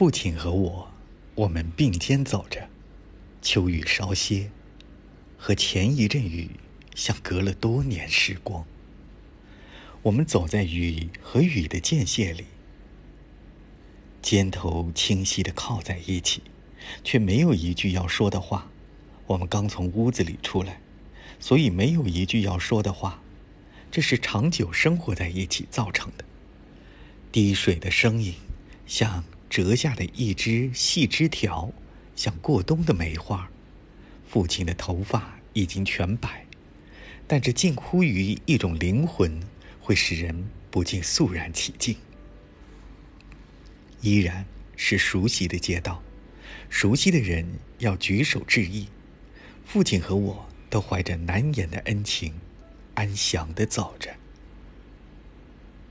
[0.00, 0.90] 父亲和我，
[1.34, 2.70] 我们并肩走着，
[3.42, 4.50] 秋雨稍歇，
[5.36, 6.52] 和前一阵雨
[6.94, 8.64] 像隔了多年时光。
[10.00, 12.46] 我们走在雨和雨的间隙里，
[14.22, 16.44] 肩头清晰的靠在一起，
[17.04, 18.70] 却没有一句要说的话。
[19.26, 20.80] 我们刚从屋子里出来，
[21.38, 23.20] 所以没有一句要说的话。
[23.90, 26.24] 这是长久生活在一起造成的。
[27.30, 28.32] 滴水的声音，
[28.86, 31.72] 像折下的一枝细枝条，
[32.14, 33.50] 像过冬的梅花。
[34.28, 36.46] 父亲的头发已经全白，
[37.26, 39.40] 但这近乎于一种灵魂，
[39.80, 41.96] 会使人不禁肃然起敬。
[44.00, 44.46] 依然
[44.76, 46.00] 是熟悉的街道，
[46.68, 47.44] 熟悉的人
[47.80, 48.86] 要举手致意。
[49.66, 52.32] 父亲和我都怀着难言的恩情，
[52.94, 54.19] 安详地走着。